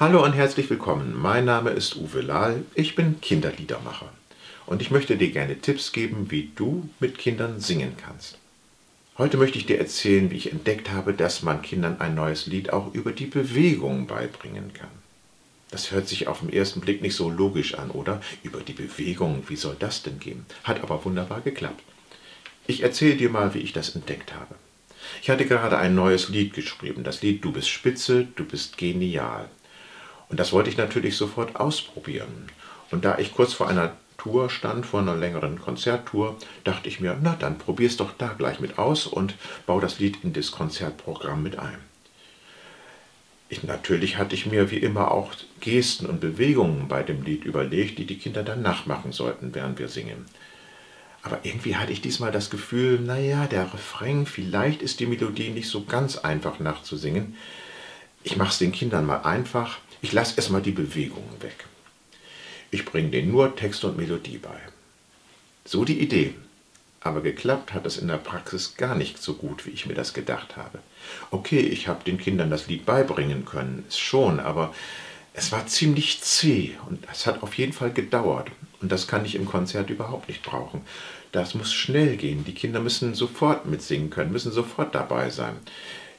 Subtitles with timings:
[0.00, 1.14] Hallo und herzlich willkommen.
[1.14, 2.64] Mein Name ist Uwe Lahl.
[2.74, 4.10] Ich bin Kinderliedermacher.
[4.64, 8.38] Und ich möchte dir gerne Tipps geben, wie du mit Kindern singen kannst.
[9.18, 12.72] Heute möchte ich dir erzählen, wie ich entdeckt habe, dass man Kindern ein neues Lied
[12.72, 14.88] auch über die Bewegung beibringen kann.
[15.70, 18.22] Das hört sich auf den ersten Blick nicht so logisch an, oder?
[18.42, 20.46] Über die Bewegung, wie soll das denn gehen?
[20.64, 21.82] Hat aber wunderbar geklappt.
[22.66, 24.54] Ich erzähle dir mal, wie ich das entdeckt habe.
[25.20, 29.50] Ich hatte gerade ein neues Lied geschrieben, das Lied Du bist spitze, du bist genial.
[30.30, 32.46] Und das wollte ich natürlich sofort ausprobieren.
[32.90, 37.18] Und da ich kurz vor einer Tour stand, vor einer längeren Konzerttour, dachte ich mir,
[37.20, 39.34] na dann probier's doch da gleich mit aus und
[39.66, 41.78] baue das Lied in das Konzertprogramm mit ein.
[43.48, 47.98] Ich, natürlich hatte ich mir wie immer auch Gesten und Bewegungen bei dem Lied überlegt,
[47.98, 50.26] die die Kinder dann nachmachen sollten, während wir singen.
[51.22, 55.68] Aber irgendwie hatte ich diesmal das Gefühl, naja, der Refrain, vielleicht ist die Melodie nicht
[55.68, 57.36] so ganz einfach nachzusingen.
[58.22, 61.64] Ich mache es den Kindern mal einfach ich lasse erstmal die Bewegungen weg.
[62.70, 64.58] Ich bringe denen nur Text und Melodie bei.
[65.64, 66.34] So die Idee.
[67.00, 70.12] Aber geklappt hat es in der Praxis gar nicht so gut, wie ich mir das
[70.12, 70.80] gedacht habe.
[71.30, 74.74] Okay, ich habe den Kindern das Lied beibringen können, ist schon, aber
[75.32, 78.50] es war ziemlich zäh und es hat auf jeden Fall gedauert.
[78.82, 80.82] Und das kann ich im Konzert überhaupt nicht brauchen.
[81.32, 82.44] Das muss schnell gehen.
[82.44, 85.56] Die Kinder müssen sofort mitsingen können, müssen sofort dabei sein.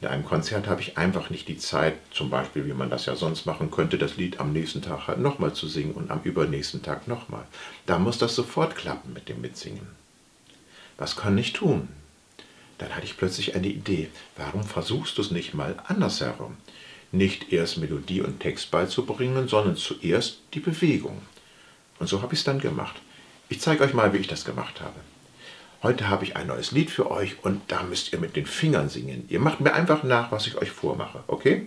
[0.00, 3.16] In einem Konzert habe ich einfach nicht die Zeit, zum Beispiel, wie man das ja
[3.16, 6.82] sonst machen könnte, das Lied am nächsten Tag halt nochmal zu singen und am übernächsten
[6.82, 7.46] Tag nochmal.
[7.86, 9.86] Da muss das sofort klappen mit dem Mitsingen.
[10.98, 11.88] Was kann ich tun?
[12.76, 14.10] Dann hatte ich plötzlich eine Idee.
[14.36, 16.58] Warum versuchst du es nicht mal andersherum?
[17.10, 21.22] Nicht erst Melodie und Text beizubringen, sondern zuerst die Bewegung.
[21.98, 22.96] Und so habe ich es dann gemacht.
[23.48, 25.00] Ich zeige euch mal, wie ich das gemacht habe.
[25.82, 28.88] Heute habe ich ein neues Lied für euch und da müsst ihr mit den Fingern
[28.88, 29.26] singen.
[29.28, 31.66] Ihr macht mir einfach nach, was ich euch vormache, okay?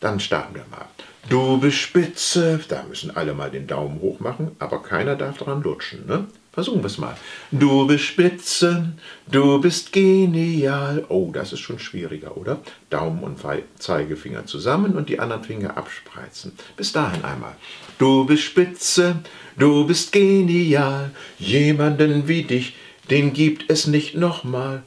[0.00, 0.86] Dann starten wir mal.
[1.28, 5.62] Du bist spitze, da müssen alle mal den Daumen hoch machen, aber keiner darf dran
[5.62, 6.26] lutschen, ne?
[6.54, 7.16] Versuchen wir es mal.
[7.50, 8.92] Du bist spitze,
[9.26, 11.04] du bist genial.
[11.08, 12.60] Oh, das ist schon schwieriger, oder?
[12.90, 13.40] Daumen und
[13.80, 16.52] Zeigefinger zusammen und die anderen Finger abspreizen.
[16.76, 17.56] Bis dahin einmal.
[17.98, 19.16] Du bist spitze,
[19.58, 21.10] du bist genial.
[21.40, 22.76] Jemanden wie dich,
[23.10, 24.84] den gibt es nicht nochmal.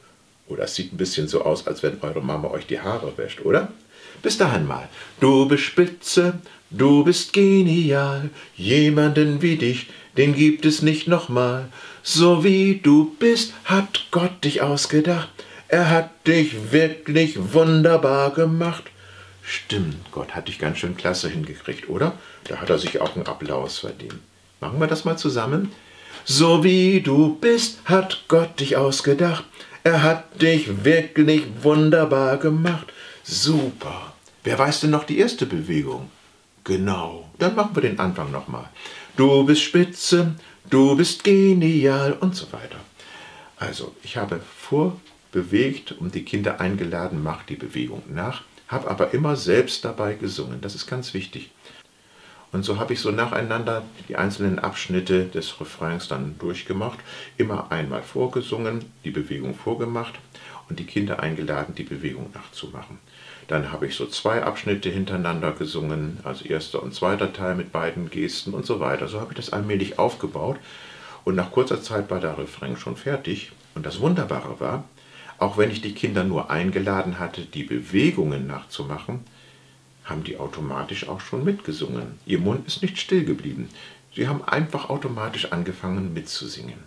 [0.48, 3.44] Oh, das sieht ein bisschen so aus, als wenn eure Mama euch die Haare wäscht,
[3.44, 3.70] oder?
[4.22, 4.88] Bis dahin mal.
[5.20, 6.34] Du bist spitze,
[6.70, 8.30] du bist genial.
[8.56, 11.68] Jemanden wie dich, den gibt es nicht nochmal.
[12.02, 15.28] So wie du bist, hat Gott dich ausgedacht.
[15.68, 18.84] Er hat dich wirklich wunderbar gemacht.
[19.42, 22.14] Stimmt, Gott hat dich ganz schön klasse hingekriegt, oder?
[22.44, 24.18] Da hat er sich auch einen Applaus verdient.
[24.60, 25.72] Machen wir das mal zusammen?
[26.24, 29.44] So wie du bist, hat Gott dich ausgedacht.
[29.88, 32.92] Er hat dich wirklich wunderbar gemacht.
[33.24, 34.12] Super.
[34.44, 36.10] Wer weiß denn noch die erste Bewegung?
[36.62, 37.30] Genau.
[37.38, 38.68] Dann machen wir den Anfang nochmal.
[39.16, 40.34] Du bist spitze,
[40.68, 42.76] du bist genial und so weiter.
[43.56, 49.36] Also, ich habe vorbewegt und die Kinder eingeladen, mach die Bewegung nach, habe aber immer
[49.36, 50.60] selbst dabei gesungen.
[50.60, 51.50] Das ist ganz wichtig.
[52.50, 56.98] Und so habe ich so nacheinander die einzelnen Abschnitte des Refrains dann durchgemacht,
[57.36, 60.14] immer einmal vorgesungen, die Bewegung vorgemacht
[60.68, 62.98] und die Kinder eingeladen, die Bewegung nachzumachen.
[63.48, 68.10] Dann habe ich so zwei Abschnitte hintereinander gesungen, also erster und zweiter Teil mit beiden
[68.10, 69.08] Gesten und so weiter.
[69.08, 70.58] So habe ich das allmählich aufgebaut
[71.24, 73.52] und nach kurzer Zeit war der Refrain schon fertig.
[73.74, 74.84] Und das Wunderbare war,
[75.38, 79.20] auch wenn ich die Kinder nur eingeladen hatte, die Bewegungen nachzumachen,
[80.08, 82.18] haben die automatisch auch schon mitgesungen.
[82.26, 83.68] Ihr Mund ist nicht still geblieben.
[84.14, 86.78] Sie haben einfach automatisch angefangen mitzusingen.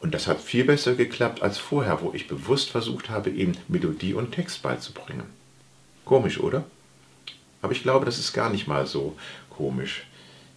[0.00, 4.14] Und das hat viel besser geklappt als vorher, wo ich bewusst versucht habe, ihnen Melodie
[4.14, 5.26] und Text beizubringen.
[6.04, 6.64] Komisch, oder?
[7.62, 9.16] Aber ich glaube, das ist gar nicht mal so
[9.50, 10.04] komisch.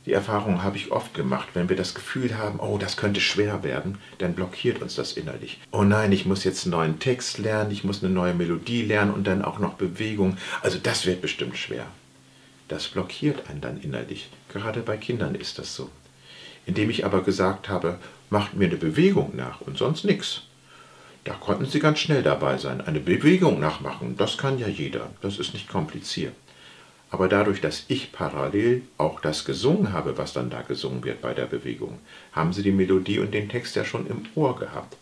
[0.05, 1.49] Die Erfahrung habe ich oft gemacht.
[1.53, 5.59] Wenn wir das Gefühl haben, oh, das könnte schwer werden, dann blockiert uns das innerlich.
[5.71, 9.13] Oh nein, ich muss jetzt einen neuen Text lernen, ich muss eine neue Melodie lernen
[9.13, 10.37] und dann auch noch Bewegung.
[10.61, 11.85] Also das wird bestimmt schwer.
[12.67, 14.29] Das blockiert einen dann innerlich.
[14.51, 15.89] Gerade bei Kindern ist das so.
[16.65, 17.99] Indem ich aber gesagt habe,
[18.29, 20.43] macht mir eine Bewegung nach und sonst nichts,
[21.23, 22.81] da konnten Sie ganz schnell dabei sein.
[22.81, 25.09] Eine Bewegung nachmachen, das kann ja jeder.
[25.21, 26.33] Das ist nicht kompliziert.
[27.13, 31.35] Aber dadurch, dass ich parallel auch das gesungen habe, was dann da gesungen wird bei
[31.35, 31.99] der Bewegung,
[32.31, 34.97] haben Sie die Melodie und den Text ja schon im Ohr gehabt.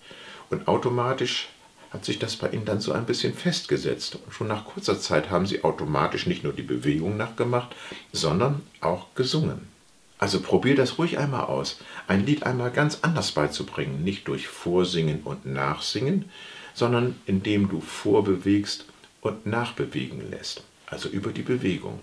[0.49, 1.47] Und automatisch
[1.89, 4.19] hat sich das bei Ihnen dann so ein bisschen festgesetzt.
[4.25, 7.73] Und schon nach kurzer Zeit haben Sie automatisch nicht nur die Bewegung nachgemacht,
[8.11, 9.69] sondern auch gesungen.
[10.17, 11.79] Also probier das ruhig einmal aus,
[12.09, 16.25] ein Lied einmal ganz anders beizubringen, nicht durch Vorsingen und Nachsingen,
[16.73, 18.83] sondern indem du vorbewegst
[19.21, 21.99] und nachbewegen lässt, also über die Bewegung.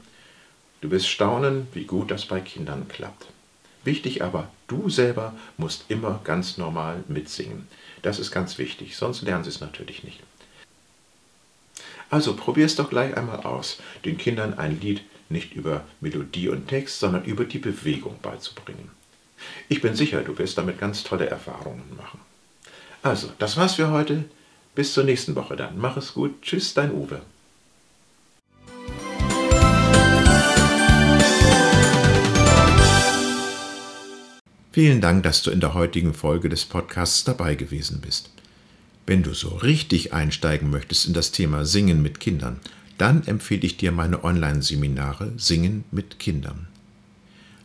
[0.81, 3.27] Du wirst staunen, wie gut das bei Kindern klappt.
[3.85, 7.69] Wichtig aber, du selber musst immer ganz normal mitsingen.
[8.03, 10.21] Das ist ganz wichtig, sonst lernen sie es natürlich nicht.
[12.11, 16.69] Also probier es doch gleich einmal aus, den Kindern ein Lied nicht über Melodie und
[16.69, 18.91] Text, sondern über die Bewegung beizubringen.
[19.69, 22.21] Ich bin sicher, du wirst damit ganz tolle Erfahrungen machen.
[23.03, 24.25] Also, das war's für heute.
[24.75, 25.79] Bis zur nächsten Woche dann.
[25.79, 26.43] Mach es gut.
[26.43, 27.21] Tschüss, dein Uwe.
[34.79, 38.31] Vielen Dank, dass du in der heutigen Folge des Podcasts dabei gewesen bist.
[39.07, 42.61] Wenn du so richtig einsteigen möchtest in das Thema Singen mit Kindern,
[42.97, 46.69] dann empfehle ich dir meine Online-Seminare Singen mit Kindern.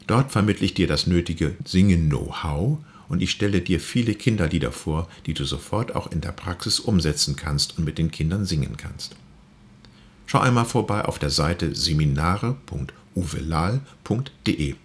[0.08, 2.80] Dort vermittle ich dir das nötige Singen-Know-how
[3.10, 7.36] und ich stelle dir viele Kinderlieder vor, die du sofort auch in der Praxis umsetzen
[7.36, 9.16] kannst und mit den Kindern singen kannst.
[10.26, 14.76] Schau einmal vorbei auf der Seite seminare.uvelal.de.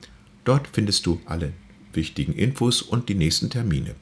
[0.44, 1.54] Dort findest du alle
[1.92, 3.94] wichtigen Infos und die nächsten Termine.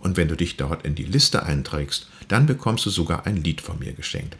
[0.00, 3.60] Und wenn du dich dort in die Liste einträgst, dann bekommst du sogar ein Lied
[3.60, 4.36] von mir geschenkt.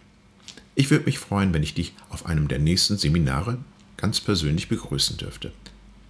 [0.75, 3.59] Ich würde mich freuen, wenn ich dich auf einem der nächsten Seminare
[3.97, 5.53] ganz persönlich begrüßen dürfte.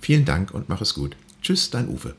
[0.01, 1.17] Vielen Dank und mach es gut.
[1.43, 2.15] Tschüss, dein Uwe.